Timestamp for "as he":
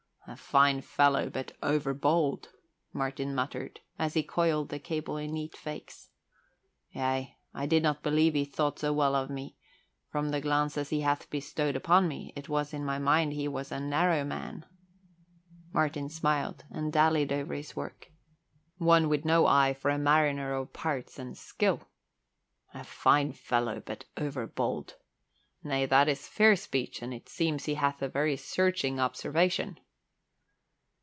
3.99-4.23